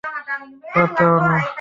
বাদ 0.73 0.89
দাও 0.97 1.15
না। 1.23 1.35